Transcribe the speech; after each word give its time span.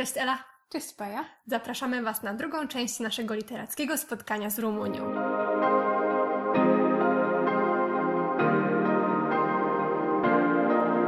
Cześć 0.00 0.16
Ela. 0.16 0.44
Cześć 0.68 0.92
Paja. 0.94 1.24
Zapraszamy 1.46 2.02
Was 2.02 2.22
na 2.22 2.34
drugą 2.34 2.68
część 2.68 3.00
naszego 3.00 3.34
literackiego 3.34 3.98
spotkania 3.98 4.50
z 4.50 4.58
Rumunią. 4.58 5.14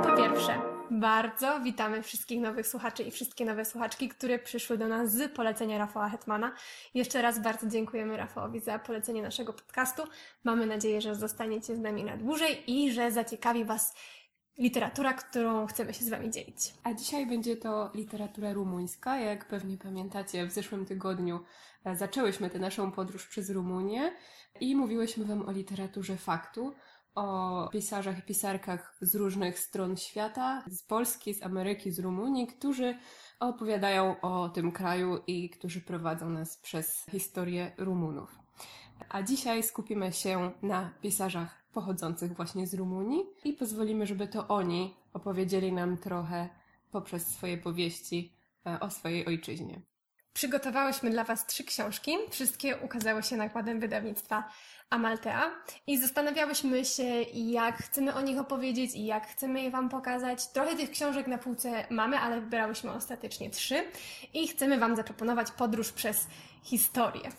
Po 0.02 0.16
pierwsze, 0.16 0.58
bardzo 0.90 1.60
witamy 1.60 2.02
wszystkich 2.02 2.40
nowych 2.40 2.66
słuchaczy 2.66 3.02
i 3.02 3.10
wszystkie 3.10 3.44
nowe 3.44 3.64
słuchaczki, 3.64 4.08
które 4.08 4.38
przyszły 4.38 4.78
do 4.78 4.88
nas 4.88 5.12
z 5.12 5.32
polecenia 5.32 5.78
Rafała 5.78 6.08
Hetmana. 6.08 6.52
Jeszcze 6.94 7.22
raz 7.22 7.38
bardzo 7.38 7.66
dziękujemy 7.66 8.16
Rafałowi 8.16 8.60
za 8.60 8.78
polecenie 8.78 9.22
naszego 9.22 9.52
podcastu. 9.52 10.02
Mamy 10.44 10.66
nadzieję, 10.66 11.00
że 11.00 11.14
zostaniecie 11.14 11.76
z 11.76 11.80
nami 11.80 12.04
na 12.04 12.16
dłużej 12.16 12.62
i 12.66 12.92
że 12.92 13.12
zaciekawi 13.12 13.64
Was 13.64 13.94
literatura, 14.62 15.12
którą 15.14 15.66
chcemy 15.66 15.94
się 15.94 16.04
z 16.04 16.08
Wami 16.08 16.30
dzielić. 16.30 16.74
A 16.84 16.94
dzisiaj 16.94 17.26
będzie 17.26 17.56
to 17.56 17.90
literatura 17.94 18.52
rumuńska. 18.52 19.16
Jak 19.16 19.48
pewnie 19.48 19.78
pamiętacie, 19.78 20.46
w 20.46 20.52
zeszłym 20.52 20.86
tygodniu 20.86 21.40
e, 21.84 21.96
zaczęłyśmy 21.96 22.50
tę 22.50 22.58
naszą 22.58 22.92
podróż 22.92 23.26
przez 23.26 23.50
Rumunię 23.50 24.12
i 24.60 24.76
mówiłyśmy 24.76 25.24
Wam 25.24 25.48
o 25.48 25.52
literaturze 25.52 26.16
faktu, 26.16 26.74
o 27.14 27.68
pisarzach 27.72 28.18
i 28.18 28.22
pisarkach 28.22 28.96
z 29.00 29.14
różnych 29.14 29.58
stron 29.58 29.96
świata, 29.96 30.64
z 30.66 30.82
Polski, 30.82 31.34
z 31.34 31.42
Ameryki, 31.42 31.90
z 31.90 31.98
Rumunii, 31.98 32.46
którzy 32.46 32.98
opowiadają 33.40 34.20
o 34.20 34.48
tym 34.48 34.72
kraju 34.72 35.18
i 35.26 35.50
którzy 35.50 35.80
prowadzą 35.80 36.30
nas 36.30 36.56
przez 36.56 37.06
historię 37.10 37.72
Rumunów. 37.78 38.38
A 39.08 39.22
dzisiaj 39.22 39.62
skupimy 39.62 40.12
się 40.12 40.50
na 40.62 40.90
pisarzach 41.00 41.61
pochodzących 41.72 42.36
właśnie 42.36 42.66
z 42.66 42.74
Rumunii 42.74 43.24
i 43.44 43.52
pozwolimy, 43.52 44.06
żeby 44.06 44.26
to 44.26 44.48
oni 44.48 44.94
opowiedzieli 45.12 45.72
nam 45.72 45.96
trochę 45.96 46.48
poprzez 46.90 47.26
swoje 47.26 47.58
powieści 47.58 48.32
e, 48.66 48.80
o 48.80 48.90
swojej 48.90 49.26
ojczyźnie. 49.26 49.82
Przygotowałyśmy 50.32 51.10
dla 51.10 51.24
Was 51.24 51.46
trzy 51.46 51.64
książki. 51.64 52.16
Wszystkie 52.30 52.76
ukazały 52.76 53.22
się 53.22 53.36
nakładem 53.36 53.80
wydawnictwa 53.80 54.48
Amaltea 54.90 55.50
i 55.86 55.98
zastanawiałyśmy 55.98 56.84
się, 56.84 57.04
jak 57.34 57.76
chcemy 57.76 58.14
o 58.14 58.20
nich 58.20 58.38
opowiedzieć 58.38 58.94
i 58.94 59.06
jak 59.06 59.26
chcemy 59.26 59.62
je 59.62 59.70
Wam 59.70 59.88
pokazać. 59.88 60.52
Trochę 60.52 60.76
tych 60.76 60.90
książek 60.90 61.26
na 61.26 61.38
półce 61.38 61.86
mamy, 61.90 62.18
ale 62.18 62.40
wybrałyśmy 62.40 62.90
ostatecznie 62.90 63.50
trzy 63.50 63.84
i 64.34 64.48
chcemy 64.48 64.78
Wam 64.78 64.96
zaproponować 64.96 65.50
podróż 65.50 65.92
przez 65.92 66.26
historię. 66.62 67.30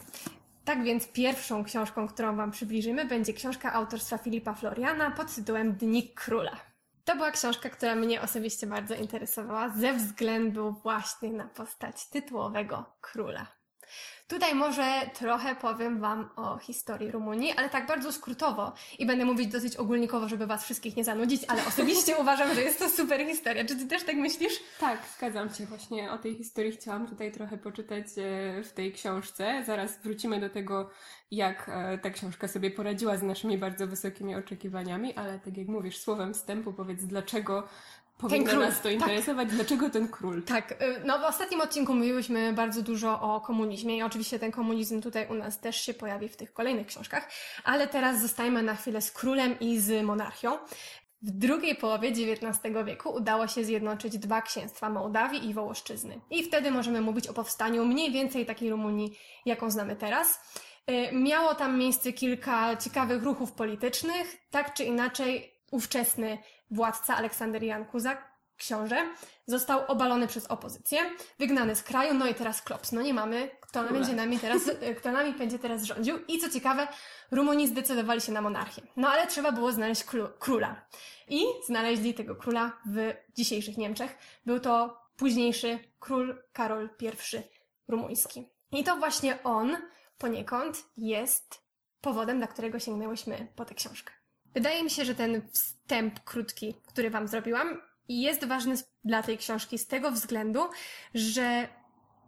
Tak 0.66 0.83
więc 0.83 1.08
pierwszą 1.08 1.64
książką, 1.64 2.08
którą 2.08 2.36
Wam 2.36 2.52
przybliżymy, 2.52 3.06
będzie 3.06 3.33
książka 3.33 3.73
autorstwa 3.73 4.17
Filipa 4.17 4.53
Floriana 4.53 5.11
pod 5.11 5.36
tytułem 5.36 5.73
Dni 5.73 6.14
Króla. 6.14 6.58
To 7.06 7.16
była 7.16 7.31
książka, 7.31 7.69
która 7.69 7.95
mnie 7.95 8.22
osobiście 8.22 8.67
bardzo 8.67 8.95
interesowała 8.95 9.69
ze 9.69 9.94
względu 9.94 10.72
właśnie 10.84 11.30
na 11.30 11.47
postać 11.47 12.09
tytułowego 12.09 12.86
króla. 13.02 13.47
Tutaj 14.28 14.56
może 14.56 15.02
trochę 15.14 15.56
powiem 15.56 16.00
Wam 16.00 16.30
o 16.36 16.58
historii 16.58 17.12
Rumunii, 17.12 17.52
ale 17.52 17.70
tak 17.70 17.88
bardzo 17.88 18.12
skrótowo 18.12 18.73
i 19.00 19.06
będę 19.06 19.25
mówić 19.25 19.48
dosyć 19.48 19.75
ogólnikowo, 19.75 20.30
żeby 20.30 20.48
Was 20.48 20.64
wszystkich 20.64 20.95
nie 20.95 21.03
zanudzić, 21.03 21.42
ale 21.48 21.66
osobiście 21.66 22.17
uważam, 22.22 22.56
że 22.56 22.62
jest 22.62 22.80
to 22.80 22.90
super 22.90 23.25
historia. 23.25 23.66
Czy 23.66 23.75
Ty 23.75 23.88
też 23.88 24.03
tak 24.03 24.16
myślisz? 24.16 24.53
Tak, 24.80 25.00
zgadzam 25.17 25.53
się. 25.53 25.66
Właśnie 25.66 26.12
o 26.12 26.17
tej 26.17 26.36
historii 26.36 26.72
chciałam 26.72 27.08
tutaj 27.08 27.31
trochę 27.31 27.58
poczytać 27.58 28.06
e, 28.17 28.64
w 28.64 28.73
tej 28.73 28.94
książce. 28.94 29.64
Zaraz 29.66 30.03
wrócimy 30.03 30.40
do 30.40 30.50
tego, 30.50 30.90
jak 31.31 31.70
e, 31.70 31.97
ta 31.97 32.09
książka 32.09 32.47
sobie 32.47 32.72
poradziła 32.72 33.18
z 33.18 33.23
naszymi 33.23 33.58
bardzo 33.58 33.88
wysokimi 33.88 34.36
oczekiwaniami, 34.36 35.16
ale 35.16 35.40
tak 35.40 35.58
jak 35.58 35.68
mówisz, 35.68 35.97
słowem 35.97 36.34
wstępu 36.34 36.73
powiedz, 36.73 37.03
dlaczego 37.03 37.68
powinno 38.29 38.52
król, 38.52 38.59
nas 38.59 38.81
to 38.81 38.89
interesować, 38.89 39.47
tak. 39.47 39.55
dlaczego 39.55 39.89
ten 39.89 40.07
król? 40.07 40.43
Tak, 40.43 40.71
y, 40.71 40.75
no 41.05 41.19
w 41.19 41.23
ostatnim 41.23 41.61
odcinku 41.61 41.95
mówiłyśmy 41.95 42.53
bardzo 42.53 42.81
dużo 42.81 43.21
o 43.21 43.41
komunizmie 43.41 43.97
i 43.97 44.03
oczywiście 44.03 44.39
ten 44.39 44.52
komunizm 44.52 45.02
tutaj 45.02 45.27
u 45.29 45.33
nas 45.33 45.59
też 45.59 45.81
się 45.81 45.93
pojawi 45.93 46.29
w 46.29 46.38
tych 46.38 46.53
kolejnych 46.53 46.88
książkach, 46.88 47.29
ale 47.63 47.88
teraz 47.88 48.21
zostajemy 48.21 48.63
na 48.63 48.75
chwilę 48.75 49.01
z 49.01 49.11
królem 49.11 49.59
i 49.59 49.79
z 49.79 50.06
monarchią. 50.06 50.57
W 51.22 51.31
drugiej 51.31 51.75
połowie 51.75 52.09
XIX 52.09 52.75
wieku 52.85 53.09
udało 53.09 53.47
się 53.47 53.63
zjednoczyć 53.63 54.17
dwa 54.17 54.41
księstwa 54.41 54.89
Mołdawii 54.89 55.50
i 55.50 55.53
Wołoszczyzny. 55.53 56.22
I 56.31 56.44
wtedy 56.44 56.72
możemy 56.72 57.01
mówić 57.01 57.28
o 57.28 57.33
powstaniu 57.33 57.85
mniej 57.85 58.12
więcej 58.12 58.45
takiej 58.45 58.69
Rumunii, 58.69 59.19
jaką 59.45 59.72
znamy 59.72 59.95
teraz. 59.95 60.39
Y, 60.91 61.12
miało 61.13 61.56
tam 61.56 61.79
miejsce 61.79 62.13
kilka 62.13 62.78
ciekawych 62.78 63.23
ruchów 63.23 63.51
politycznych, 63.51 64.38
tak 64.51 64.73
czy 64.73 64.83
inaczej 64.83 65.53
ówczesny 65.73 66.38
władca 66.72 67.16
Aleksander 67.16 67.63
Jan 67.63 67.85
Kuzak, 67.85 68.34
książę, 68.57 68.95
został 69.45 69.85
obalony 69.88 70.28
przez 70.28 70.45
opozycję, 70.45 71.00
wygnany 71.39 71.75
z 71.75 71.84
kraju, 71.84 72.13
no 72.13 72.28
i 72.28 72.35
teraz 72.35 72.61
klops. 72.61 72.91
No 72.91 73.01
nie 73.01 73.13
mamy, 73.13 73.50
kto 73.61 73.83
będzie 73.83 74.13
nami 74.13 74.39
teraz, 74.39 74.62
kto 75.00 75.12
nami 75.12 75.33
będzie 75.33 75.59
teraz 75.59 75.83
rządził. 75.83 76.25
I 76.28 76.39
co 76.39 76.50
ciekawe, 76.50 76.88
Rumuni 77.31 77.67
zdecydowali 77.67 78.22
się 78.22 78.31
na 78.31 78.41
monarchię. 78.41 78.81
No 78.95 79.09
ale 79.09 79.28
trzeba 79.28 79.51
było 79.51 79.72
znaleźć 79.72 80.03
króla. 80.39 80.85
I 81.28 81.44
znaleźli 81.67 82.13
tego 82.13 82.35
króla 82.35 82.72
w 82.85 83.13
dzisiejszych 83.35 83.78
Niemczech. 83.78 84.17
Był 84.45 84.59
to 84.59 85.01
późniejszy 85.17 85.79
król 86.00 86.44
Karol 86.53 86.89
I 87.01 87.41
rumuński. 87.88 88.50
I 88.72 88.83
to 88.83 88.95
właśnie 88.95 89.44
on 89.44 89.78
poniekąd 90.17 90.83
jest 90.97 91.63
powodem, 92.01 92.38
dla 92.38 92.47
którego 92.47 92.79
sięgnęłyśmy 92.79 93.47
po 93.56 93.66
tę 93.66 93.75
książkę. 93.75 94.22
Wydaje 94.53 94.84
mi 94.84 94.90
się, 94.90 95.06
że 95.06 95.16
ten 95.16 95.41
wstęp 95.52 96.19
krótki, 96.19 96.75
który 96.88 97.09
Wam 97.09 97.28
zrobiłam, 97.28 97.81
jest 98.09 98.46
ważny 98.46 98.75
dla 99.03 99.24
tej 99.24 99.38
książki 99.38 99.78
z 99.78 99.88
tego 99.88 100.12
względu, 100.12 100.59
że 101.14 101.68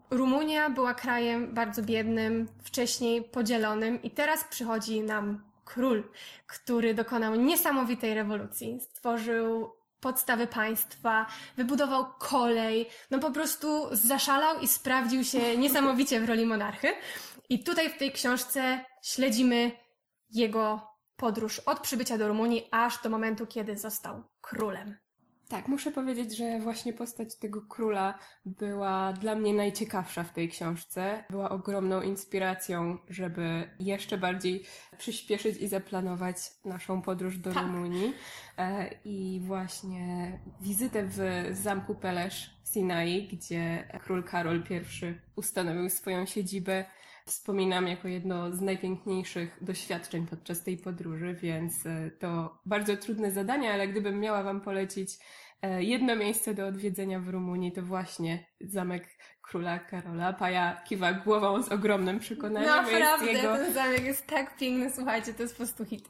Rumunia 0.09 0.69
była 0.69 0.93
krajem 0.93 1.53
bardzo 1.53 1.81
biednym, 1.83 2.47
wcześniej 2.63 3.23
podzielonym 3.23 4.03
i 4.03 4.11
teraz 4.11 4.43
przychodzi 4.43 5.01
nam 5.01 5.43
król, 5.65 6.03
który 6.47 6.93
dokonał 6.93 7.35
niesamowitej 7.35 8.13
rewolucji. 8.13 8.79
Stworzył 8.81 9.71
podstawy 9.99 10.47
państwa, 10.47 11.25
wybudował 11.57 12.05
kolej, 12.19 12.89
no 13.11 13.19
po 13.19 13.31
prostu 13.31 13.87
zaszalał 13.91 14.59
i 14.59 14.67
sprawdził 14.67 15.23
się 15.23 15.39
niesamowicie 15.57 16.21
w 16.21 16.29
roli 16.29 16.45
monarchy. 16.45 16.87
I 17.49 17.63
tutaj 17.63 17.89
w 17.89 17.97
tej 17.97 18.11
książce 18.11 18.85
śledzimy 19.01 19.71
jego 20.29 20.94
podróż 21.17 21.59
od 21.59 21.79
przybycia 21.79 22.17
do 22.17 22.27
Rumunii 22.27 22.67
aż 22.71 23.01
do 23.01 23.09
momentu, 23.09 23.47
kiedy 23.47 23.77
został 23.77 24.23
królem. 24.41 24.95
Tak, 25.49 25.67
muszę 25.67 25.91
powiedzieć, 25.91 26.37
że 26.37 26.59
właśnie 26.59 26.93
postać 26.93 27.35
tego 27.35 27.61
króla 27.61 28.19
była 28.45 29.13
dla 29.13 29.35
mnie 29.35 29.53
najciekawsza 29.53 30.23
w 30.23 30.33
tej 30.33 30.49
książce. 30.49 31.23
Była 31.29 31.49
ogromną 31.49 32.01
inspiracją, 32.01 32.97
żeby 33.09 33.69
jeszcze 33.79 34.17
bardziej 34.17 34.65
przyspieszyć 34.97 35.57
i 35.57 35.67
zaplanować 35.67 36.37
naszą 36.65 37.01
podróż 37.01 37.37
do 37.37 37.53
tak. 37.53 37.63
Rumunii. 37.63 38.13
E, 38.57 38.89
I 39.05 39.41
właśnie 39.43 40.39
wizytę 40.61 41.07
w 41.07 41.19
zamku 41.51 41.95
Pelesz 41.95 42.49
w 42.63 42.67
Sinai, 42.67 43.27
gdzie 43.27 43.87
król 44.03 44.23
Karol 44.23 44.63
I 44.69 44.81
ustanowił 45.35 45.89
swoją 45.89 46.25
siedzibę 46.25 46.85
wspominam 47.27 47.87
jako 47.87 48.07
jedno 48.07 48.51
z 48.51 48.61
najpiękniejszych 48.61 49.57
doświadczeń 49.61 50.27
podczas 50.27 50.63
tej 50.63 50.77
podróży, 50.77 51.35
więc 51.41 51.85
e, 51.85 52.11
to 52.19 52.61
bardzo 52.65 52.97
trudne 52.97 53.31
zadanie, 53.31 53.73
ale 53.73 53.87
gdybym 53.87 54.19
miała 54.19 54.43
Wam 54.43 54.61
polecić 54.61 55.17
e, 55.61 55.83
jedno 55.83 56.15
miejsce 56.15 56.53
do 56.53 56.67
odwiedzenia 56.67 57.19
w 57.19 57.29
Rumunii, 57.29 57.71
to 57.71 57.81
właśnie 57.81 58.45
zamek 58.61 59.17
króla 59.47 59.79
Karola. 59.79 60.33
Paja 60.33 60.81
kiwa 60.85 61.13
głową 61.13 61.63
z 61.63 61.69
ogromnym 61.69 62.19
przekonaniem. 62.19 62.69
Naprawdę, 62.69 63.25
jego... 63.25 63.55
ten 63.55 63.73
zamek 63.73 64.03
jest 64.03 64.27
tak 64.27 64.57
piękny, 64.57 64.91
słuchajcie, 64.95 65.33
to 65.33 65.41
jest 65.43 65.53
po 65.53 65.57
prostu 65.57 65.85
hit. 65.85 66.09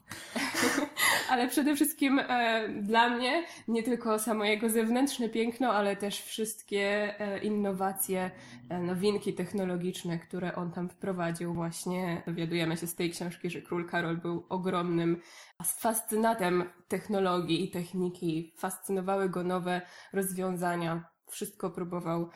ale 1.30 1.48
przede 1.48 1.76
wszystkim 1.76 2.20
e, 2.20 2.70
dla 2.70 3.10
mnie 3.10 3.44
nie 3.68 3.84
tylko 3.84 4.20
samo 4.20 4.46
jego 4.46 4.70
zewnętrzne 4.70 5.30
piękno, 5.30 5.74
ale 5.74 5.96
też 5.96 6.22
wszystkie 6.22 7.16
e, 7.20 7.40
innowacje, 7.40 8.32
e, 8.70 8.80
nowinki 8.80 9.34
technologiczne, 9.34 10.20
które 10.20 10.56
on 10.56 10.72
tam 10.72 10.90
wprowadził. 10.90 11.54
Właśnie 11.54 12.24
dowiadujemy 12.28 12.78
się 12.78 12.88
z 12.88 12.96
tej 12.96 13.12
książki, 13.12 13.50
że 13.50 13.62
król 13.62 13.90
Karol 13.90 14.18
był 14.18 14.46
ogromnym 14.50 15.22
fascynatem 15.64 16.64
technologii 16.88 17.64
i 17.64 17.72
techniki. 17.72 18.54
Fascynowały 18.58 19.30
go 19.30 19.44
nowe 19.44 19.82
rozwiązania 20.14 21.16
wszystko 21.28 21.70
próbował 21.70 22.30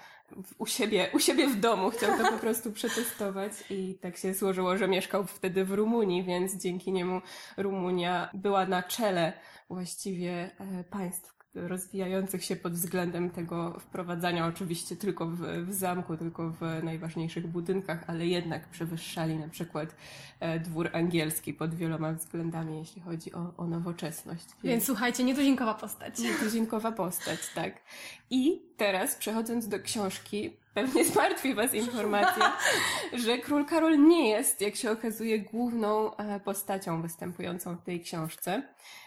u 0.57 0.65
siebie, 0.65 1.09
u 1.13 1.19
siebie 1.19 1.47
w 1.47 1.59
domu, 1.59 1.89
chciał 1.89 2.17
to 2.17 2.31
po 2.31 2.37
prostu 2.37 2.71
przetestować 2.71 3.51
i 3.69 3.97
tak 4.01 4.17
się 4.17 4.33
złożyło, 4.33 4.77
że 4.77 4.87
mieszkał 4.87 5.25
wtedy 5.25 5.65
w 5.65 5.71
Rumunii, 5.71 6.23
więc 6.23 6.55
dzięki 6.55 6.91
niemu 6.91 7.21
Rumunia 7.57 8.29
była 8.33 8.65
na 8.65 8.83
czele 8.83 9.33
właściwie 9.69 10.51
e, 10.59 10.83
państw 10.83 11.38
rozwijających 11.67 12.43
się 12.43 12.55
pod 12.55 12.73
względem 12.73 13.29
tego 13.29 13.79
wprowadzania, 13.79 14.47
oczywiście 14.47 14.95
tylko 14.95 15.27
w, 15.27 15.41
w, 15.41 15.73
zamku, 15.73 16.17
tylko 16.17 16.49
w 16.49 16.83
najważniejszych 16.83 17.47
budynkach, 17.47 18.03
ale 18.07 18.27
jednak 18.27 18.67
przewyższali 18.67 19.35
na 19.35 19.47
przykład 19.47 19.95
e, 20.39 20.59
dwór 20.59 20.89
angielski 20.93 21.53
pod 21.53 21.75
wieloma 21.75 22.13
względami, 22.13 22.77
jeśli 22.77 23.01
chodzi 23.01 23.33
o, 23.33 23.53
o 23.57 23.67
nowoczesność. 23.67 24.45
Więc, 24.45 24.63
Więc 24.63 24.85
słuchajcie, 24.85 25.23
nietuzinkowa 25.23 25.73
postać. 25.73 26.19
Nietuzinkowa 26.19 26.91
postać, 26.91 27.39
tak. 27.55 27.81
I 28.29 28.61
teraz 28.77 29.15
przechodząc 29.15 29.67
do 29.67 29.79
książki, 29.79 30.57
pewnie 30.81 31.05
zmartwi 31.05 31.55
Was 31.55 31.73
informacja, 31.73 32.57
że 33.25 33.37
król 33.37 33.65
Karol 33.65 34.07
nie 34.07 34.29
jest, 34.29 34.61
jak 34.61 34.75
się 34.75 34.91
okazuje, 34.91 35.39
główną 35.39 36.15
e, 36.15 36.39
postacią 36.39 37.01
występującą 37.01 37.75
w 37.75 37.83
tej 37.83 38.01
książce, 38.01 38.63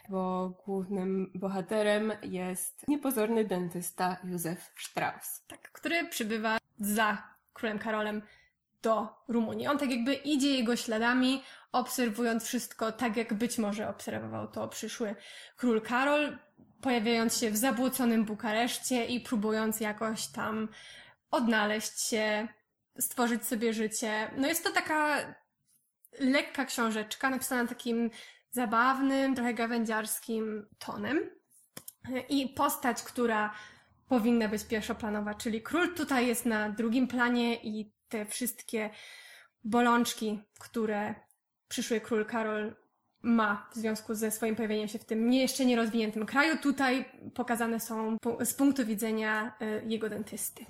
bo 0.09 0.53
głównym 0.67 1.31
bohaterem 1.35 2.13
jest 2.23 2.89
niepozorny 2.89 3.45
dentysta 3.45 4.17
Józef 4.25 4.73
Strauss. 4.77 5.45
Tak, 5.47 5.73
który 5.73 6.05
przybywa 6.05 6.59
za 6.79 7.23
królem 7.53 7.79
Karolem 7.79 8.23
do 8.83 9.09
Rumunii. 9.29 9.67
On 9.67 9.79
tak 9.79 9.91
jakby 9.91 10.15
idzie 10.15 10.57
jego 10.57 10.77
śladami, 10.77 11.43
obserwując 11.73 12.45
wszystko 12.45 12.93
tak, 12.93 13.17
jak 13.17 13.35
być 13.35 13.59
może 13.59 13.89
obserwował 13.89 14.49
to 14.49 14.69
przyszły 14.69 15.15
król 15.57 15.81
Karol, 15.81 16.39
pojawiając 16.81 17.39
się 17.39 17.51
w 17.51 17.57
zabłoconym 17.57 18.25
Bukareszcie 18.25 19.05
i 19.05 19.21
próbując 19.21 19.81
jakoś 19.81 20.27
tam 20.27 20.69
odnaleźć 21.33 22.01
się, 22.01 22.49
stworzyć 22.99 23.45
sobie 23.45 23.73
życie. 23.73 24.31
No 24.37 24.49
jest 24.49 24.65
to 24.65 24.73
taka 24.73 25.17
lekka 26.21 26.65
książeczka, 26.65 27.31
napisana 27.31 27.69
takim 27.69 28.11
zabawnym, 28.51 29.35
trochę 29.35 29.55
gawędziarskim 29.55 30.67
tonem. 30.79 31.31
I 32.29 32.49
postać, 32.49 33.03
która 33.03 33.55
powinna 34.09 34.49
być 34.49 34.65
pierwszoplanowa, 34.65 35.35
czyli 35.35 35.63
król 35.63 35.95
tutaj 35.95 36.27
jest 36.27 36.47
na 36.47 36.71
drugim 36.71 37.09
planie 37.09 37.55
i 37.55 37.93
te 38.09 38.27
wszystkie 38.27 38.91
bolączki, 39.65 40.43
które 40.61 41.15
przyszły 41.69 42.01
król 42.01 42.27
Karol 42.27 42.75
ma 43.23 43.69
w 43.73 43.77
związku 43.77 44.15
ze 44.15 44.31
swoim 44.31 44.57
pojawieniem 44.57 44.89
się 44.89 44.99
w 44.99 45.05
tym 45.05 45.31
nie 45.31 45.41
jeszcze 45.41 45.65
nierozwiniętym 45.65 46.27
kraju, 46.27 46.57
tutaj 46.57 47.05
pokazane 47.35 47.81
są 47.81 48.17
z 48.45 48.55
punktu 48.55 48.87
widzenia 48.87 49.57
y, 49.63 49.85
jego 49.87 50.09
dentysty. 50.09 50.67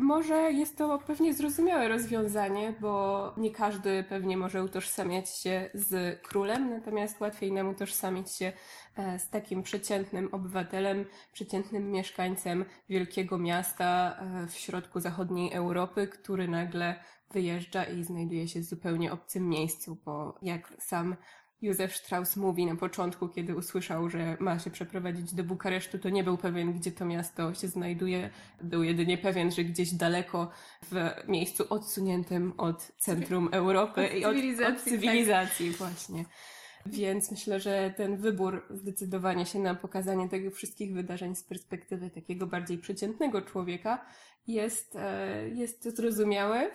Może 0.00 0.52
jest 0.52 0.78
to 0.78 0.98
pewnie 0.98 1.34
zrozumiałe 1.34 1.88
rozwiązanie, 1.88 2.74
bo 2.80 3.34
nie 3.36 3.50
każdy 3.50 4.04
pewnie 4.08 4.36
może 4.36 4.64
utożsamiać 4.64 5.30
się 5.30 5.70
z 5.74 6.22
królem, 6.22 6.70
natomiast 6.70 7.20
łatwiej 7.20 7.52
nam 7.52 7.68
utożsamić 7.68 8.30
się 8.30 8.52
e, 8.96 9.18
z 9.18 9.28
takim 9.28 9.62
przeciętnym 9.62 10.28
obywatelem, 10.32 11.04
przeciętnym 11.32 11.90
mieszkańcem 11.90 12.64
wielkiego 12.88 13.38
miasta 13.38 14.16
e, 14.16 14.46
w 14.46 14.52
środku 14.52 15.00
zachodniej 15.00 15.52
Europy, 15.52 16.06
który 16.08 16.48
nagle 16.48 16.94
wyjeżdża 17.30 17.84
i 17.84 18.04
znajduje 18.04 18.48
się 18.48 18.60
w 18.60 18.64
zupełnie 18.64 19.12
obcym 19.12 19.48
miejscu, 19.48 19.96
bo 20.04 20.38
jak 20.42 20.72
sam 20.78 21.16
Józef 21.62 21.96
Strauss 21.96 22.36
mówi 22.36 22.66
na 22.66 22.76
początku, 22.76 23.28
kiedy 23.28 23.56
usłyszał, 23.56 24.10
że 24.10 24.36
ma 24.40 24.58
się 24.58 24.70
przeprowadzić 24.70 25.34
do 25.34 25.44
Bukaresztu, 25.44 25.98
to 25.98 26.08
nie 26.08 26.24
był 26.24 26.38
pewien, 26.38 26.72
gdzie 26.72 26.92
to 26.92 27.04
miasto 27.04 27.54
się 27.54 27.68
znajduje. 27.68 28.30
Był 28.62 28.82
jedynie 28.82 29.18
pewien, 29.18 29.50
że 29.50 29.64
gdzieś 29.64 29.92
daleko, 29.94 30.50
w 30.82 31.28
miejscu 31.28 31.64
odsuniętym 31.70 32.52
od 32.56 32.92
centrum 32.98 33.48
Europy 33.52 34.04
od 34.04 34.14
i 34.14 34.24
od, 34.24 34.34
cywilizacji, 34.34 34.74
od 34.74 34.82
cywilizacji 34.82 35.70
właśnie. 35.70 36.24
Więc 36.86 37.30
myślę, 37.30 37.60
że 37.60 37.94
ten 37.96 38.16
wybór, 38.16 38.66
zdecydowanie 38.70 39.46
się 39.46 39.58
na 39.58 39.74
pokazanie 39.74 40.28
tego 40.28 40.50
wszystkich 40.50 40.94
wydarzeń 40.94 41.36
z 41.36 41.44
perspektywy 41.44 42.10
takiego 42.10 42.46
bardziej 42.46 42.78
przeciętnego 42.78 43.42
człowieka 43.42 44.06
jest, 44.46 44.96
e, 44.96 45.48
jest 45.48 45.96
zrozumiały. 45.96 46.70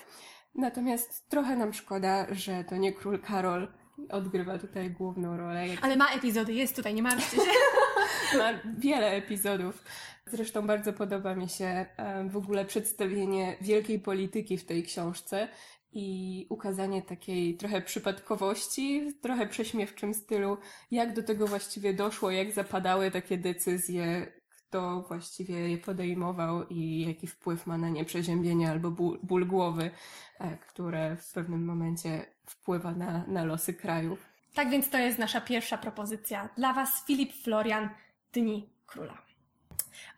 Natomiast 0.56 1.30
trochę 1.30 1.56
nam 1.56 1.74
szkoda, 1.74 2.28
że 2.32 2.64
to 2.64 2.78
nie 2.78 2.94
król 2.94 3.20
Karol 3.20 3.68
odgrywa 4.10 4.58
tutaj 4.58 4.92
główną 4.92 5.38
rolę. 5.38 5.68
Jak... 5.68 5.84
Ale 5.84 5.96
ma 5.96 6.08
epizody, 6.10 6.54
jest 6.54 6.76
tutaj, 6.76 6.94
nie 6.94 7.04
martwcie 7.04 7.38
się. 7.38 7.44
ma 8.38 8.54
wiele 8.78 9.12
epizodów. 9.12 9.84
Zresztą 10.26 10.68
bardzo 10.68 10.94
podoba 10.94 11.36
mi 11.36 11.50
się 11.50 11.86
w 12.30 12.38
ogóle 12.38 12.66
przedstawienie 12.66 13.58
wielkiej 13.62 14.00
polityki 14.00 14.58
w 14.58 14.66
tej 14.66 14.84
książce 14.84 15.48
i 15.92 16.48
ukazanie 16.50 17.02
takiej 17.02 17.58
trochę 17.58 17.82
przypadkowości, 17.82 19.10
w 19.10 19.22
trochę 19.22 19.48
prześmiewczym 19.48 20.14
stylu, 20.14 20.58
jak 20.92 21.14
do 21.14 21.24
tego 21.24 21.48
właściwie 21.48 21.94
doszło, 21.94 22.32
jak 22.32 22.52
zapadały 22.52 23.12
takie 23.12 23.38
decyzje, 23.38 24.32
kto 24.76 25.02
właściwie 25.02 25.70
je 25.70 25.78
podejmował 25.78 26.68
i 26.68 27.06
jaki 27.08 27.28
wpływ 27.28 27.68
ma 27.68 27.78
na 27.78 27.90
nie 27.90 28.06
przeziębienie 28.06 28.72
albo 28.72 28.92
ból, 28.92 29.20
ból 29.24 29.48
głowy, 29.48 29.92
e, 30.40 30.58
które 30.58 31.16
w 31.16 31.32
pewnym 31.32 31.66
momencie 31.66 32.26
wpływa 32.46 32.92
na, 32.92 33.24
na 33.28 33.46
losy 33.46 33.74
kraju. 33.74 34.18
Tak 34.54 34.70
więc 34.70 34.90
to 34.90 34.98
jest 34.98 35.20
nasza 35.20 35.42
pierwsza 35.42 35.78
propozycja 35.78 36.50
dla 36.58 36.74
Was, 36.74 37.06
Filip 37.06 37.34
Florian, 37.34 37.90
Dni 38.34 38.70
Króla. 38.86 39.18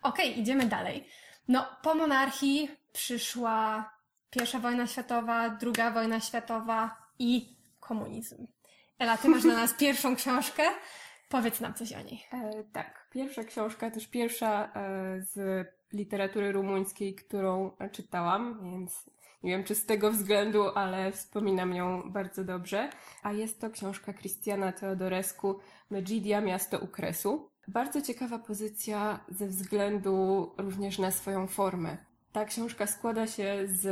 Okej, 0.03 0.29
okay, 0.31 0.41
idziemy 0.41 0.65
dalej. 0.65 1.07
No, 1.47 1.65
po 1.83 1.95
monarchii 1.95 2.69
przyszła 2.93 3.89
pierwsza 4.29 4.59
wojna 4.59 4.87
światowa, 4.87 5.49
druga 5.49 5.91
wojna 5.91 6.19
światowa 6.19 6.95
i 7.19 7.55
komunizm. 7.79 8.47
Ela, 8.99 9.17
ty 9.17 9.29
masz 9.29 9.43
na 9.43 9.53
nas 9.53 9.73
pierwszą 9.83 10.15
książkę. 10.15 10.63
Powiedz 11.29 11.61
nam 11.61 11.73
coś 11.73 11.93
o 11.93 12.01
niej. 12.01 12.23
E, 12.33 12.63
tak, 12.73 13.07
pierwsza 13.11 13.43
książka, 13.43 13.91
też 13.91 14.07
pierwsza 14.07 14.71
e, 14.75 15.21
z 15.21 15.67
literatury 15.93 16.51
rumuńskiej, 16.51 17.15
którą 17.15 17.71
czytałam, 17.91 18.59
więc 18.71 19.09
nie 19.43 19.51
wiem 19.51 19.63
czy 19.63 19.75
z 19.75 19.85
tego 19.85 20.11
względu, 20.11 20.69
ale 20.75 21.11
wspominam 21.11 21.73
ją 21.73 22.11
bardzo 22.11 22.43
dobrze. 22.43 22.89
A 23.23 23.31
jest 23.31 23.61
to 23.61 23.69
książka 23.69 24.13
Christiana 24.13 24.71
Teodorescu 24.71 25.59
Megidia, 25.89 26.41
Miasto 26.41 26.79
Ukresu. 26.79 27.49
Bardzo 27.67 28.01
ciekawa 28.01 28.39
pozycja 28.39 29.19
ze 29.29 29.47
względu 29.47 30.51
również 30.57 30.99
na 30.99 31.11
swoją 31.11 31.47
formę. 31.47 31.97
Ta 32.31 32.45
książka 32.45 32.87
składa 32.87 33.27
się 33.27 33.57
z 33.65 33.87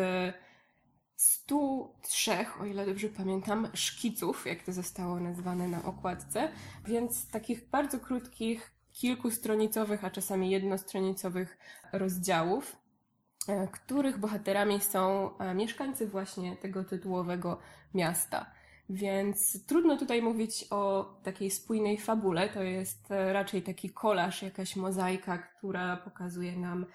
103, 1.15 2.45
o 2.61 2.65
ile 2.65 2.85
dobrze 2.85 3.09
pamiętam, 3.09 3.67
szkiców, 3.73 4.45
jak 4.45 4.63
to 4.63 4.73
zostało 4.73 5.19
nazwane 5.19 5.67
na 5.67 5.83
okładce, 5.83 6.51
więc 6.85 7.27
takich 7.27 7.69
bardzo 7.69 7.99
krótkich, 7.99 8.71
kilkustronicowych, 8.91 10.05
a 10.05 10.09
czasami 10.09 10.49
jednostronicowych 10.49 11.57
rozdziałów, 11.93 12.75
e, 13.47 13.67
których 13.67 14.17
bohaterami 14.17 14.81
są 14.81 15.37
e, 15.37 15.53
mieszkańcy 15.55 16.07
właśnie 16.07 16.57
tego 16.57 16.83
tytułowego 16.83 17.59
miasta. 17.93 18.51
Więc 18.89 19.65
trudno 19.65 19.97
tutaj 19.97 20.21
mówić 20.21 20.67
o 20.69 21.13
takiej 21.23 21.51
spójnej 21.51 21.97
fabule. 21.97 22.49
To 22.49 22.63
jest 22.63 23.11
e, 23.11 23.33
raczej 23.33 23.61
taki 23.61 23.89
kolaż, 23.89 24.41
jakaś 24.41 24.75
mozaika, 24.75 25.37
która 25.37 25.97
pokazuje 25.97 26.57
nam 26.57 26.85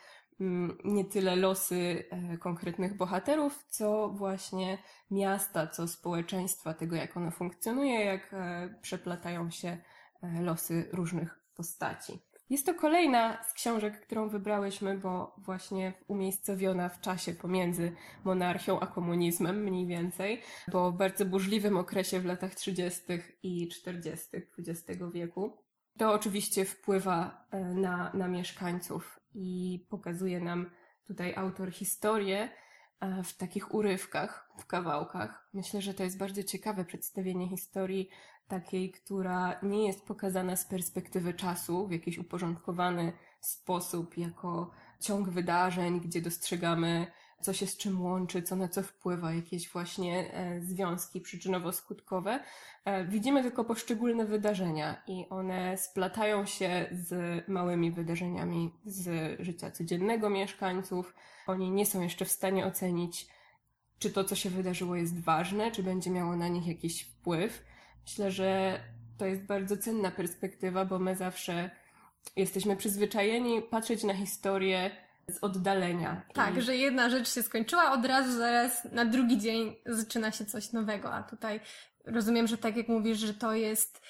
nie 0.84 1.04
tyle 1.04 1.36
losy 1.36 2.04
e, 2.10 2.38
konkretnych 2.38 2.96
bohaterów, 2.96 3.64
co 3.68 4.08
właśnie 4.08 4.78
miasta, 5.10 5.66
co 5.66 5.88
społeczeństwa, 5.88 6.74
tego 6.74 6.96
jak 6.96 7.16
ono 7.16 7.30
funkcjonuje, 7.30 8.04
jak 8.04 8.34
e, 8.34 8.74
przeplatają 8.82 9.50
się 9.50 9.78
e, 10.22 10.42
losy 10.42 10.88
różnych 10.92 11.40
postaci. 11.54 12.18
Jest 12.50 12.66
to 12.66 12.74
kolejna 12.74 13.44
z 13.44 13.52
książek, 13.52 14.00
którą 14.00 14.28
wybrałyśmy, 14.28 14.98
bo 14.98 15.34
właśnie 15.38 15.92
umiejscowiona 16.08 16.88
w 16.88 17.00
czasie 17.00 17.32
pomiędzy 17.32 17.92
monarchią 18.24 18.80
a 18.80 18.86
komunizmem 18.86 19.62
mniej 19.62 19.86
więcej, 19.86 20.42
bo 20.72 20.92
w 20.92 20.96
bardzo 20.96 21.24
burzliwym 21.24 21.76
okresie 21.76 22.20
w 22.20 22.24
latach 22.24 22.54
30. 22.54 23.02
i 23.42 23.68
40. 23.68 24.28
XX 24.58 25.00
wieku. 25.12 25.56
To 25.98 26.12
oczywiście 26.12 26.64
wpływa 26.64 27.46
na, 27.74 28.10
na 28.14 28.28
mieszkańców 28.28 29.19
i 29.34 29.86
pokazuje 29.88 30.40
nam 30.40 30.70
tutaj 31.06 31.34
autor 31.34 31.72
historię 31.72 32.48
e, 33.00 33.22
w 33.22 33.36
takich 33.36 33.74
urywkach, 33.74 34.50
w 34.58 34.66
kawałkach. 34.66 35.48
Myślę, 35.54 35.82
że 35.82 35.94
to 35.94 36.02
jest 36.02 36.18
bardzo 36.18 36.42
ciekawe 36.42 36.84
przedstawienie 36.84 37.48
historii 37.48 38.08
takiej, 38.48 38.90
która 38.90 39.60
nie 39.62 39.86
jest 39.86 40.06
pokazana 40.06 40.56
z 40.56 40.64
perspektywy 40.64 41.34
czasu 41.34 41.86
w 41.86 41.92
jakiś 41.92 42.18
uporządkowany 42.18 43.12
sposób, 43.40 44.18
jako 44.18 44.70
ciąg 45.00 45.28
wydarzeń, 45.28 46.00
gdzie 46.00 46.20
dostrzegamy 46.20 47.06
co 47.40 47.52
się 47.52 47.66
z 47.66 47.76
czym 47.76 48.02
łączy, 48.02 48.42
co 48.42 48.56
na 48.56 48.68
co 48.68 48.82
wpływa, 48.82 49.32
jakieś 49.32 49.68
właśnie 49.68 50.34
e, 50.34 50.60
związki 50.60 51.20
przyczynowo-skutkowe. 51.20 52.40
E, 52.84 53.04
widzimy 53.04 53.42
tylko 53.42 53.64
poszczególne 53.64 54.24
wydarzenia 54.24 55.02
i 55.06 55.26
one 55.30 55.78
splatają 55.78 56.46
się 56.46 56.86
z 56.92 57.42
małymi 57.48 57.90
wydarzeniami 57.90 58.72
z 58.84 59.40
życia 59.40 59.70
codziennego 59.70 60.30
mieszkańców. 60.30 61.14
Oni 61.46 61.70
nie 61.70 61.86
są 61.86 62.00
jeszcze 62.00 62.24
w 62.24 62.30
stanie 62.30 62.66
ocenić, 62.66 63.26
czy 63.98 64.10
to, 64.10 64.24
co 64.24 64.34
się 64.36 64.50
wydarzyło, 64.50 64.96
jest 64.96 65.20
ważne, 65.20 65.70
czy 65.70 65.82
będzie 65.82 66.10
miało 66.10 66.36
na 66.36 66.48
nich 66.48 66.66
jakiś 66.66 67.02
wpływ. 67.02 67.64
Myślę, 68.02 68.30
że 68.30 68.80
to 69.18 69.26
jest 69.26 69.42
bardzo 69.42 69.76
cenna 69.76 70.10
perspektywa, 70.10 70.84
bo 70.84 70.98
my 70.98 71.16
zawsze 71.16 71.70
jesteśmy 72.36 72.76
przyzwyczajeni 72.76 73.62
patrzeć 73.62 74.04
na 74.04 74.14
historię 74.14 74.90
z 75.32 75.38
oddalenia. 75.44 76.22
Tak, 76.34 76.56
I... 76.56 76.62
że 76.62 76.76
jedna 76.76 77.10
rzecz 77.10 77.34
się 77.34 77.42
skończyła, 77.42 77.92
od 77.92 78.04
razu 78.04 78.38
zaraz 78.38 78.84
na 78.92 79.04
drugi 79.04 79.38
dzień 79.38 79.76
zaczyna 79.86 80.32
się 80.32 80.44
coś 80.44 80.72
nowego, 80.72 81.12
a 81.12 81.22
tutaj 81.22 81.60
rozumiem, 82.06 82.46
że 82.46 82.58
tak 82.58 82.76
jak 82.76 82.88
mówisz, 82.88 83.18
że 83.18 83.34
to 83.34 83.54
jest 83.54 84.00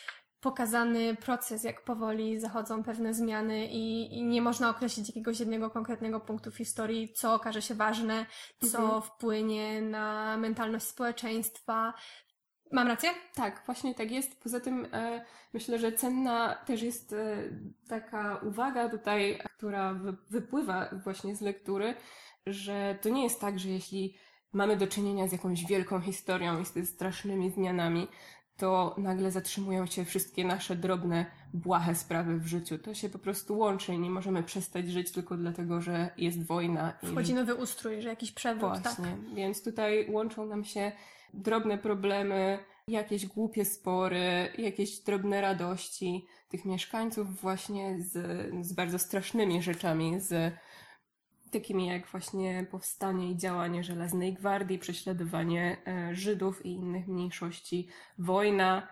pokazany 0.41 1.17
proces, 1.17 1.65
jak 1.65 1.85
powoli 1.85 2.41
zachodzą 2.41 2.85
pewne 2.85 3.15
zmiany 3.15 3.67
i, 3.67 4.15
i, 4.19 4.23
nie 4.23 4.43
można 4.43 4.71
określić 4.71 5.09
jakiegoś 5.09 5.41
jednego 5.41 5.71
konkretnego 5.71 6.21
punktu 6.21 6.51
w 6.51 6.57
historii, 6.57 7.13
co 7.13 7.35
okaże 7.35 7.63
się 7.63 7.75
ważne, 7.75 8.27
co 8.71 8.79
mhm. 8.83 9.03
wpłynie 9.03 9.83
na 9.83 10.37
mentalność 10.37 10.87
społeczeństwa. 10.87 11.95
Mam 12.73 12.89
rację? 12.89 13.11
Tak, 13.35 13.63
właśnie 13.67 13.95
tak 13.95 14.11
jest. 14.11 14.43
Poza 14.43 14.61
tym 14.61 14.87
e, 14.93 15.25
myślę, 15.53 15.79
że 15.79 15.93
cenna 15.93 16.55
też 16.55 16.83
jest 16.83 17.13
e, 17.13 17.37
taka 17.89 18.37
uwaga 18.37 18.89
tutaj, 18.89 19.39
która 19.57 19.95
wy, 19.95 20.17
wypływa 20.31 20.89
właśnie 21.05 21.37
z 21.37 21.41
lektury, 21.41 21.95
że 22.47 22.99
to 23.03 23.09
nie 23.09 23.23
jest 23.25 23.41
tak, 23.41 23.59
że 23.59 23.69
jeśli 23.69 24.17
mamy 24.53 24.77
do 24.77 24.87
czynienia 24.87 25.29
z 25.29 25.33
jakąś 25.33 25.67
wielką 25.67 26.01
historią 26.01 26.61
i 26.61 26.65
z 26.65 26.89
strasznymi 26.89 27.51
zmianami, 27.51 28.09
to 28.61 28.95
nagle 28.99 29.31
zatrzymują 29.31 29.87
się 29.87 30.05
wszystkie 30.05 30.45
nasze 30.45 30.77
drobne, 30.77 31.27
błahe 31.55 31.95
sprawy 31.95 32.39
w 32.39 32.47
życiu. 32.47 32.79
To 32.79 32.95
się 32.95 33.09
po 33.09 33.19
prostu 33.19 33.59
łączy 33.59 33.95
i 33.95 33.99
nie 33.99 34.11
możemy 34.11 34.43
przestać 34.43 34.89
żyć 34.89 35.13
tylko 35.13 35.37
dlatego, 35.37 35.81
że 35.81 36.11
jest 36.17 36.47
wojna. 36.47 36.93
Wchodzi 37.05 37.35
nowy 37.35 37.55
ustrój, 37.55 38.03
że 38.03 38.09
jakiś 38.09 38.33
przewrót. 38.33 38.73
Tak. 38.73 38.83
Właśnie, 38.83 39.05
tak. 39.05 39.35
więc 39.35 39.65
tutaj 39.65 40.11
łączą 40.11 40.47
nam 40.47 40.65
się 40.65 40.93
drobne 41.35 41.79
problemy, 41.79 42.59
jakieś 42.89 43.27
głupie 43.27 43.65
spory, 43.65 44.49
jakieś 44.59 44.99
drobne 44.99 45.41
radości 45.41 46.27
tych 46.49 46.65
mieszkańców 46.65 47.41
właśnie 47.41 47.97
z, 48.03 48.13
z 48.67 48.73
bardzo 48.73 48.99
strasznymi 48.99 49.63
rzeczami, 49.63 50.21
z 50.21 50.55
takimi 51.51 51.87
jak 51.87 52.07
właśnie 52.07 52.67
powstanie 52.71 53.31
i 53.31 53.37
działanie 53.37 53.85
Żelaznej 53.85 54.35
Gwardii, 54.35 54.79
prześladowanie 54.79 55.77
e, 55.87 56.15
Żydów 56.15 56.67
i 56.67 56.69
innych 56.71 57.09
mniejszości, 57.09 57.89
wojna, 58.19 58.89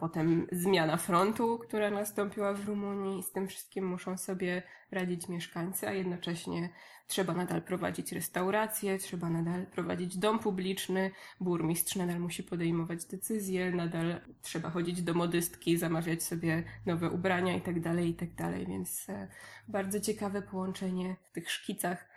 potem 0.00 0.46
zmiana 0.52 0.96
frontu, 0.96 1.58
która 1.58 1.90
nastąpiła 1.90 2.54
w 2.54 2.66
Rumunii 2.66 3.22
z 3.22 3.32
tym 3.32 3.48
wszystkim 3.48 3.86
muszą 3.86 4.18
sobie 4.18 4.62
radzić 4.90 5.28
mieszkańcy, 5.28 5.88
a 5.88 5.92
jednocześnie 5.92 6.68
trzeba 7.06 7.34
nadal 7.34 7.62
prowadzić 7.62 8.12
restaurację, 8.12 8.98
trzeba 8.98 9.30
nadal 9.30 9.66
prowadzić 9.66 10.18
dom 10.18 10.38
publiczny, 10.38 11.10
burmistrz 11.40 11.96
nadal 11.96 12.20
musi 12.20 12.42
podejmować 12.42 13.04
decyzje, 13.04 13.72
nadal 13.72 14.20
trzeba 14.42 14.70
chodzić 14.70 15.02
do 15.02 15.14
modystki, 15.14 15.76
zamawiać 15.76 16.22
sobie 16.22 16.62
nowe 16.86 17.10
ubrania 17.10 17.54
itd., 17.54 17.80
tak 17.80 18.04
itd., 18.04 18.34
tak 18.36 18.68
więc 18.68 19.08
e, 19.08 19.28
bardzo 19.68 20.00
ciekawe 20.00 20.42
połączenie 20.42 21.16
w 21.30 21.32
tych 21.32 21.50
szkicach 21.50 22.08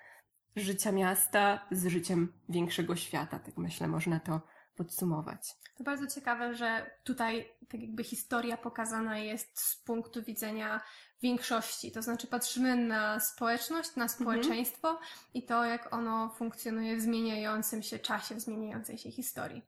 życia 0.55 0.91
miasta 0.91 1.67
z 1.71 1.87
życiem 1.87 2.33
większego 2.49 2.95
świata, 2.95 3.39
tak 3.39 3.57
myślę, 3.57 3.87
można 3.87 4.19
to 4.19 4.41
podsumować. 4.75 5.55
To 5.77 5.83
bardzo 5.83 6.07
ciekawe, 6.07 6.55
że 6.55 6.91
tutaj 7.03 7.51
tak 7.69 7.81
jakby 7.81 8.03
historia 8.03 8.57
pokazana 8.57 9.17
jest 9.17 9.59
z 9.59 9.75
punktu 9.75 10.23
widzenia 10.23 10.81
większości. 11.21 11.91
To 11.91 12.01
znaczy 12.01 12.27
patrzymy 12.27 12.75
na 12.77 13.19
społeczność, 13.19 13.95
na 13.95 14.03
mhm. 14.03 14.09
społeczeństwo 14.09 14.89
mhm. 14.89 15.07
i 15.33 15.43
to, 15.43 15.65
jak 15.65 15.93
ono 15.93 16.29
funkcjonuje 16.29 16.97
w 16.97 17.01
zmieniającym 17.01 17.83
się 17.83 17.99
czasie, 17.99 18.35
w 18.35 18.39
zmieniającej 18.39 18.97
się 18.97 19.11
historii. 19.11 19.65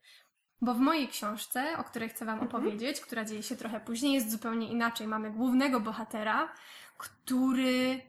Bo 0.62 0.74
w 0.74 0.80
mojej 0.80 1.08
książce, 1.08 1.78
o 1.78 1.84
której 1.84 2.10
chcę 2.10 2.26
Wam 2.26 2.40
mhm. 2.40 2.50
opowiedzieć, 2.50 3.02
która 3.02 3.26
dzieje 3.26 3.44
się 3.44 3.56
trochę 3.56 3.80
później, 3.80 4.14
jest 4.14 4.32
zupełnie 4.32 4.68
inaczej. 4.72 5.08
Mamy 5.08 5.32
głównego 5.32 5.80
bohatera, 5.80 6.54
który 6.98 8.02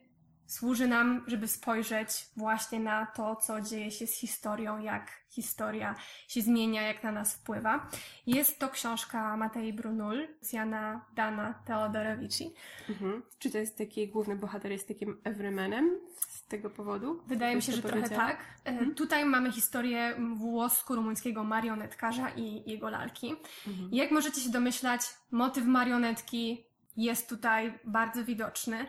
służy 0.48 0.86
nam, 0.86 1.24
żeby 1.26 1.48
spojrzeć 1.48 2.26
właśnie 2.36 2.80
na 2.80 3.06
to, 3.06 3.36
co 3.36 3.60
dzieje 3.60 3.90
się 3.90 4.06
z 4.06 4.14
historią, 4.14 4.78
jak 4.78 5.10
historia 5.28 5.94
się 6.28 6.42
zmienia, 6.42 6.82
jak 6.82 7.02
na 7.02 7.12
nas 7.12 7.34
wpływa. 7.34 7.88
Jest 8.26 8.58
to 8.58 8.68
książka 8.68 9.36
Matei 9.36 9.72
Brunul 9.72 10.28
z 10.40 10.52
Jana 10.52 11.04
Dana 11.14 11.54
Teodorowici. 11.66 12.54
Mhm. 12.88 13.22
Czy 13.38 13.50
to 13.50 13.58
jest 13.58 13.78
taki 13.78 14.08
główny 14.08 14.36
bohater, 14.36 14.72
jest 14.72 14.88
takim 14.88 15.20
everymanem 15.24 15.90
z 16.18 16.46
tego 16.46 16.70
powodu? 16.70 17.22
Wydaje 17.26 17.56
mi 17.56 17.62
się, 17.62 17.72
że 17.72 17.82
trochę 17.82 18.08
tak. 18.08 18.40
E, 18.64 18.68
mhm. 18.68 18.94
Tutaj 18.94 19.24
mamy 19.24 19.52
historię 19.52 20.14
włosko-rumuńskiego 20.36 21.44
marionetkarza 21.44 22.30
i 22.30 22.70
jego 22.70 22.90
lalki. 22.90 23.36
Mhm. 23.66 23.88
Jak 23.92 24.10
możecie 24.10 24.40
się 24.40 24.50
domyślać, 24.50 25.00
motyw 25.30 25.64
marionetki 25.64 26.64
jest 26.96 27.28
tutaj 27.28 27.78
bardzo 27.84 28.24
widoczny. 28.24 28.86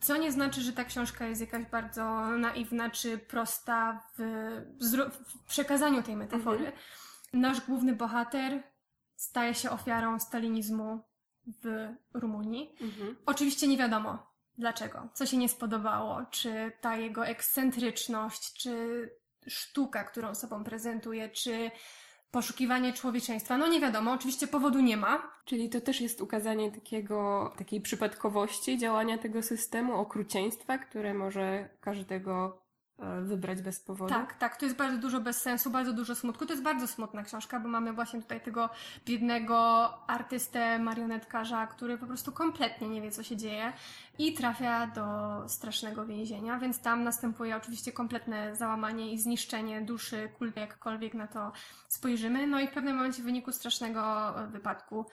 Co 0.00 0.16
nie 0.16 0.32
znaczy, 0.32 0.60
że 0.60 0.72
ta 0.72 0.84
książka 0.84 1.26
jest 1.26 1.40
jakaś 1.40 1.64
bardzo 1.64 2.30
naiwna 2.30 2.90
czy 2.90 3.18
prosta 3.18 4.02
w, 4.18 4.22
w 5.24 5.44
przekazaniu 5.48 6.02
tej 6.02 6.16
metafory. 6.16 6.66
Mhm. 6.66 6.76
Nasz 7.32 7.60
główny 7.60 7.94
bohater 7.94 8.62
staje 9.16 9.54
się 9.54 9.70
ofiarą 9.70 10.20
stalinizmu 10.20 11.00
w 11.46 11.88
Rumunii. 12.14 12.76
Mhm. 12.80 13.16
Oczywiście 13.26 13.68
nie 13.68 13.76
wiadomo 13.76 14.30
dlaczego, 14.58 15.08
co 15.14 15.26
się 15.26 15.36
nie 15.36 15.48
spodobało, 15.48 16.26
czy 16.30 16.72
ta 16.80 16.96
jego 16.96 17.26
ekscentryczność, 17.26 18.52
czy 18.52 19.08
sztuka, 19.46 20.04
którą 20.04 20.34
sobą 20.34 20.64
prezentuje, 20.64 21.28
czy 21.28 21.70
poszukiwanie 22.30 22.92
człowieczeństwa. 22.92 23.58
No 23.58 23.68
nie 23.68 23.80
wiadomo, 23.80 24.12
oczywiście 24.12 24.46
powodu 24.46 24.80
nie 24.80 24.96
ma. 24.96 25.30
Czyli 25.44 25.68
to 25.68 25.80
też 25.80 26.00
jest 26.00 26.20
ukazanie 26.20 26.72
takiego, 26.72 27.52
takiej 27.58 27.80
przypadkowości 27.80 28.78
działania 28.78 29.18
tego 29.18 29.42
systemu, 29.42 29.94
okrucieństwa, 29.94 30.78
które 30.78 31.14
może 31.14 31.68
każdego 31.80 32.62
wybrać 33.22 33.62
bez 33.62 33.80
powodu. 33.80 34.14
Tak, 34.14 34.34
tak, 34.34 34.56
tu 34.56 34.64
jest 34.64 34.76
bardzo 34.76 34.98
dużo 34.98 35.20
bez 35.20 35.42
sensu, 35.42 35.70
bardzo 35.70 35.92
dużo 35.92 36.14
smutku. 36.14 36.46
To 36.46 36.52
jest 36.52 36.62
bardzo 36.62 36.86
smutna 36.86 37.22
książka, 37.22 37.60
bo 37.60 37.68
mamy 37.68 37.92
właśnie 37.92 38.22
tutaj 38.22 38.40
tego 38.40 38.70
biednego 39.06 39.58
artystę, 40.08 40.78
marionetkarza, 40.78 41.66
który 41.66 41.98
po 41.98 42.06
prostu 42.06 42.32
kompletnie 42.32 42.88
nie 42.88 43.02
wie, 43.02 43.10
co 43.10 43.22
się 43.22 43.36
dzieje 43.36 43.72
i 44.18 44.34
trafia 44.34 44.86
do 44.86 45.04
strasznego 45.48 46.06
więzienia, 46.06 46.58
więc 46.58 46.80
tam 46.80 47.04
następuje 47.04 47.56
oczywiście 47.56 47.92
kompletne 47.92 48.56
załamanie 48.56 49.12
i 49.12 49.18
zniszczenie 49.18 49.82
duszy, 49.82 50.28
kulty, 50.38 50.60
jakkolwiek 50.60 51.14
na 51.14 51.26
to 51.26 51.52
spojrzymy. 51.88 52.46
No 52.46 52.60
i 52.60 52.68
w 52.68 52.72
pewnym 52.72 52.96
momencie 52.96 53.22
w 53.22 53.24
wyniku 53.24 53.52
strasznego 53.52 54.34
wypadku 54.50 55.06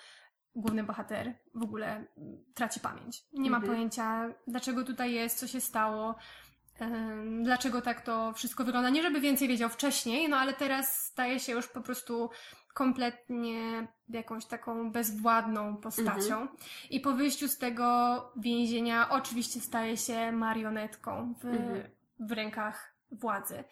główny 0.56 0.84
bohater 0.84 1.34
w 1.56 1.63
ogóle 1.63 2.06
traci 2.53 2.79
pamięć. 2.79 3.24
Nie 3.34 3.50
ma 3.50 3.58
mhm. 3.58 3.74
pojęcia, 3.74 4.29
dlaczego 4.48 4.84
tutaj 4.84 5.13
jest, 5.13 5.39
co 5.39 5.48
się 5.48 5.62
stało 5.62 6.15
dlaczego 7.43 7.81
tak 7.81 8.01
to 8.01 8.34
wszystko 8.34 8.63
wygląda. 8.63 8.89
Nie, 8.89 9.03
żeby 9.03 9.22
więcej 9.22 9.48
wiedział 9.48 9.69
wcześniej, 9.69 10.29
no 10.29 10.38
ale 10.38 10.53
teraz 10.53 11.05
staje 11.05 11.39
się 11.39 11.51
już 11.51 11.67
po 11.67 11.81
prostu 11.81 12.29
kompletnie 12.74 13.88
jakąś 14.10 14.46
taką 14.46 14.91
bezwładną 14.91 15.77
postacią. 15.77 16.41
Mhm. 16.41 16.50
I 16.89 17.00
po 17.00 17.13
wyjściu 17.13 17.48
z 17.48 17.57
tego 17.57 17.86
więzienia 18.36 19.10
oczywiście 19.10 19.60
staje 19.60 19.98
się 19.98 20.31
marionetką 20.31 21.34
w, 21.41 21.46
mhm. 21.46 21.84
w 22.19 22.31
rękach 22.31 22.96
władzy. 23.12 23.63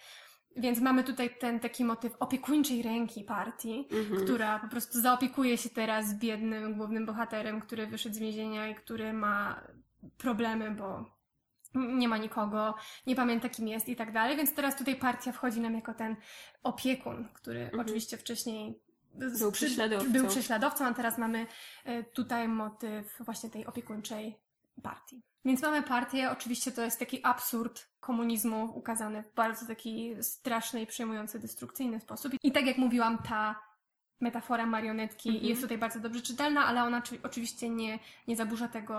Więc 0.57 0.79
mamy 0.79 1.03
tutaj 1.03 1.29
ten 1.39 1.59
taki 1.59 1.85
motyw 1.85 2.15
opiekuńczej 2.19 2.81
ręki 2.81 3.23
partii, 3.23 3.87
mhm. 3.91 4.23
która 4.23 4.59
po 4.59 4.67
prostu 4.67 5.01
zaopiekuje 5.01 5.57
się 5.57 5.69
teraz 5.69 6.13
biednym 6.13 6.73
głównym 6.73 7.05
bohaterem, 7.05 7.61
który 7.61 7.87
wyszedł 7.87 8.15
z 8.15 8.19
więzienia 8.19 8.67
i 8.67 8.75
który 8.75 9.13
ma 9.13 9.61
problemy, 10.17 10.71
bo 10.71 11.14
nie 11.75 12.07
ma 12.07 12.17
nikogo, 12.17 12.75
nie 13.07 13.15
pamięta 13.15 13.49
kim 13.49 13.67
jest 13.67 13.89
i 13.89 13.95
tak 13.95 14.11
dalej, 14.11 14.37
więc 14.37 14.53
teraz 14.53 14.75
tutaj 14.75 14.95
partia 14.95 15.31
wchodzi 15.31 15.61
nam 15.61 15.75
jako 15.75 15.93
ten 15.93 16.15
opiekun, 16.63 17.27
który 17.33 17.61
mhm. 17.63 17.79
oczywiście 17.79 18.17
wcześniej 18.17 18.79
był 19.13 19.51
prześladowcą. 19.51 20.11
był 20.11 20.27
prześladowcą, 20.27 20.85
a 20.85 20.93
teraz 20.93 21.17
mamy 21.17 21.47
e, 21.85 22.03
tutaj 22.03 22.47
motyw 22.47 23.19
właśnie 23.19 23.49
tej 23.49 23.65
opiekuńczej 23.65 24.39
partii. 24.83 25.21
Więc 25.45 25.61
mamy 25.61 25.83
partię, 25.83 26.31
oczywiście 26.31 26.71
to 26.71 26.81
jest 26.81 26.99
taki 26.99 27.19
absurd 27.23 27.87
komunizmu 27.99 28.71
ukazany 28.77 29.23
w 29.23 29.33
bardzo 29.35 29.65
taki 29.65 30.15
straszny 30.21 30.81
i 30.81 30.87
przejmujący, 30.87 31.39
destrukcyjny 31.39 31.99
sposób. 31.99 32.33
I 32.43 32.51
tak 32.51 32.65
jak 32.65 32.77
mówiłam, 32.77 33.17
ta 33.17 33.55
metafora 34.19 34.65
marionetki 34.65 35.29
mhm. 35.29 35.47
jest 35.47 35.61
tutaj 35.61 35.77
bardzo 35.77 35.99
dobrze 35.99 36.21
czytelna, 36.21 36.65
ale 36.65 36.83
ona 36.83 37.01
oczywiście 37.23 37.69
nie, 37.69 37.99
nie 38.27 38.35
zaburza 38.35 38.67
tego 38.67 38.95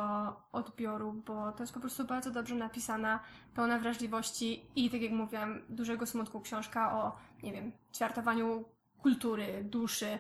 odbioru, 0.52 1.12
bo 1.12 1.52
to 1.52 1.62
jest 1.62 1.75
po 1.75 1.80
prostu 1.80 2.04
bardzo 2.04 2.30
dobrze 2.30 2.54
napisana, 2.54 3.20
pełna 3.54 3.78
wrażliwości 3.78 4.66
i, 4.76 4.90
tak 4.90 5.02
jak 5.02 5.12
mówiłam, 5.12 5.62
dużego 5.68 6.06
smutku 6.06 6.40
książka 6.40 6.92
o, 6.92 7.16
nie 7.42 7.52
wiem, 7.52 7.73
ćwiartowaniu 7.94 8.64
kultury, 8.99 9.64
duszy, 9.64 10.18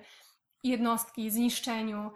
jednostki, 0.64 1.30
zniszczeniu. 1.30 2.10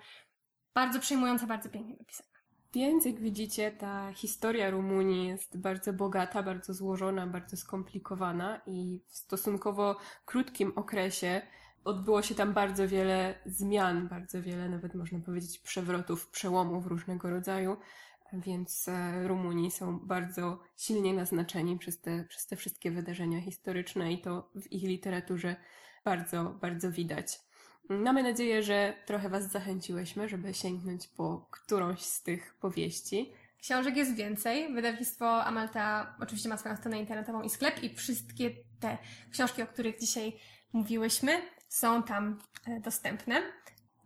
Bardzo 0.75 1.01
przejmująca, 1.01 1.47
bardzo 1.47 1.69
pięknie 1.69 1.97
napisana. 1.99 2.31
Więc 2.73 3.05
jak 3.05 3.21
widzicie, 3.21 3.71
ta 3.73 4.13
historia 4.13 4.71
Rumunii 4.71 5.29
jest 5.29 5.59
bardzo 5.59 5.93
bogata, 5.93 6.43
bardzo 6.43 6.75
złożona, 6.75 7.27
bardzo 7.27 7.57
skomplikowana 7.57 8.61
i 8.67 9.01
w 9.09 9.17
stosunkowo 9.17 9.97
krótkim 10.25 10.73
okresie 10.77 11.43
odbyło 11.85 12.23
się 12.23 12.35
tam 12.35 12.53
bardzo 12.53 12.89
wiele 12.89 13.35
zmian, 13.47 14.09
bardzo 14.09 14.43
wiele, 14.43 14.69
nawet 14.69 14.95
można 14.95 15.19
powiedzieć, 15.19 15.59
przewrotów, 15.59 16.29
przełomów 16.29 16.87
różnego 16.87 17.31
rodzaju, 17.31 17.77
więc 18.33 18.89
e, 18.89 19.29
Rumuni 19.29 19.71
są 19.71 19.99
bardzo 19.99 20.59
silnie 20.77 21.15
naznaczeni 21.15 21.79
przez 21.79 22.01
te, 22.01 22.25
przez 22.25 22.47
te 22.47 22.57
wszystkie 22.57 22.91
wydarzenia 22.91 23.41
historyczne 23.41 24.13
i 24.13 24.21
to 24.21 24.51
w 24.55 24.73
ich 24.73 24.83
literaturze 24.83 25.57
bardzo, 26.05 26.45
bardzo 26.45 26.93
widać. 26.93 27.41
Mamy 27.89 28.23
nadzieję, 28.23 28.63
że 28.63 28.95
trochę 29.07 29.29
Was 29.29 29.51
zachęciłyśmy, 29.51 30.29
żeby 30.29 30.55
sięgnąć 30.55 31.09
po 31.09 31.49
którąś 31.51 32.01
z 32.01 32.23
tych 32.23 32.55
powieści. 32.55 33.33
Książek 33.61 33.97
jest 33.97 34.15
więcej. 34.15 34.75
Wydawnictwo 34.75 35.45
Amalta 35.45 36.17
oczywiście 36.21 36.49
ma 36.49 36.57
swoją 36.57 36.77
stronę 36.77 37.01
internetową 37.01 37.43
i 37.43 37.51
sklep 37.51 37.83
i 37.83 37.95
wszystkie 37.95 38.51
te 38.81 38.99
książki, 39.31 39.63
o 39.63 39.67
których 39.67 40.01
dzisiaj 40.01 40.33
mówiłyśmy, 40.73 41.33
są 41.71 42.03
tam 42.03 42.39
e, 42.67 42.81
dostępne. 42.81 43.43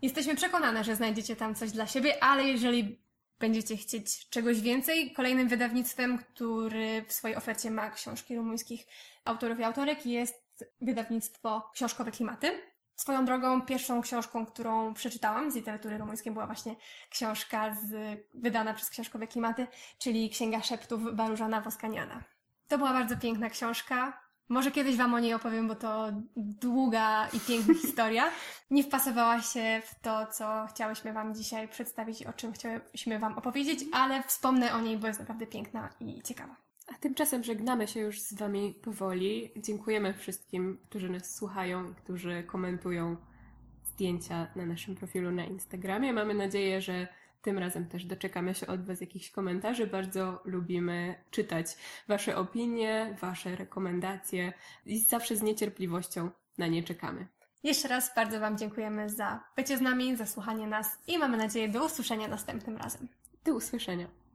Jesteśmy 0.03 0.37
przekonane, 0.37 0.85
że 0.85 0.97
znajdziecie 0.97 1.37
tam 1.37 1.55
coś 1.55 1.73
dla 1.73 1.87
siebie, 1.87 2.25
ale 2.25 2.45
jeżeli 2.45 3.05
będziecie 3.39 3.77
chcieć 3.77 4.29
czegoś 4.29 4.61
więcej, 4.61 5.13
kolejnym 5.13 5.49
wydawnictwem, 5.49 6.19
który 6.19 7.05
w 7.09 7.13
swojej 7.13 7.37
ofercie 7.37 7.71
ma 7.71 7.91
książki 7.91 8.37
rumuńskich 8.37 8.87
autorów 9.25 9.59
i 9.59 9.65
autorek 9.65 10.07
jest 10.07 10.65
wydawnictwo 10.81 11.71
Książkowe 11.75 12.11
Klimaty. 12.11 12.51
Swoją 12.97 13.25
drogą, 13.25 13.63
pierwszą 13.63 14.03
książką, 14.03 14.47
którą 14.47 14.95
przeczytałam 14.95 15.51
z 15.51 15.55
literatury 15.55 15.99
rumuńskiej 15.99 16.33
była 16.33 16.47
właśnie 16.47 16.77
książka 17.11 17.75
z, 17.75 18.21
wydana 18.35 18.75
przez 18.75 18.91
Książkowe 18.91 19.27
Klimaty, 19.27 19.67
czyli 19.99 20.31
Księga 20.31 20.63
Szeptów 20.63 21.15
Barużana 21.15 21.61
Woskaniana. 21.61 22.25
To 22.69 22.79
była 22.79 22.93
bardzo 22.93 23.17
piękna 23.17 23.51
książka. 23.51 24.24
Może 24.49 24.71
kiedyś 24.71 24.97
Wam 24.97 25.15
o 25.15 25.21
niej 25.21 25.35
opowiem, 25.35 25.69
bo 25.69 25.75
to 25.75 26.13
długa 26.37 27.29
i 27.29 27.41
piękna 27.41 27.75
historia. 27.87 28.31
Nie 28.71 28.85
wpasowała 28.85 29.43
się 29.43 29.83
w 29.87 30.01
to, 30.01 30.27
co 30.27 30.67
chciałyśmy 30.71 31.13
Wam 31.13 31.35
dzisiaj 31.35 31.69
przedstawić 31.69 32.21
i 32.21 32.27
o 32.27 32.33
czym 32.33 32.53
chciałyśmy 32.53 33.19
Wam 33.19 33.39
opowiedzieć, 33.39 33.85
ale 33.93 34.23
wspomnę 34.23 34.75
o 34.75 34.81
niej, 34.81 34.99
bo 34.99 35.07
jest 35.07 35.21
naprawdę 35.21 35.47
piękna 35.47 35.91
i 36.01 36.23
ciekawa. 36.23 36.57
A 36.87 36.95
tymczasem 36.95 37.45
żegnamy 37.45 37.89
się 37.89 38.01
już 38.01 38.21
z 38.21 38.35
Wami 38.35 38.75
powoli. 38.83 39.51
Dziękujemy 39.57 40.15
wszystkim, 40.15 40.79
którzy 40.89 41.11
nas 41.11 41.35
słuchają, 41.35 41.95
którzy 41.95 42.43
komentują 42.43 43.17
zdjęcia 43.85 44.47
na 44.57 44.67
naszym 44.67 44.95
profilu 44.95 45.31
na 45.31 45.45
Instagramie. 45.45 46.13
Mamy 46.13 46.35
nadzieję, 46.35 46.81
że 46.81 47.09
tym 47.45 47.59
razem 47.59 47.87
też 47.89 48.05
doczekamy 48.05 48.55
się 48.55 48.67
od 48.67 48.87
Was 48.87 49.01
jakichś 49.01 49.31
komentarzy. 49.31 49.87
Bardzo 49.87 50.43
lubimy 50.45 51.15
czytać 51.31 51.77
Wasze 52.09 52.37
opinie, 52.37 53.17
Wasze 53.21 53.57
rekomendacje 53.57 54.53
i 54.87 54.99
zawsze 54.99 55.37
z 55.37 55.43
niecierpliwością 55.43 56.31
na 56.59 56.67
nie 56.67 56.83
czekamy. 56.83 57.27
Jeszcze 57.63 57.89
raz 57.89 58.15
bardzo 58.17 58.41
Wam 58.41 58.59
dziękujemy 58.59 59.11
za 59.11 59.45
bycie 59.57 59.79
z 59.79 59.81
nami, 59.81 60.17
za 60.17 60.27
słuchanie 60.27 60.67
nas 60.67 60.99
i 61.07 61.19
mamy 61.19 61.37
nadzieję 61.37 61.69
do 61.69 61.85
usłyszenia 61.85 62.29
następnym 62.29 62.77
razem. 62.77 63.09
Do 63.45 63.55
usłyszenia. 63.55 64.07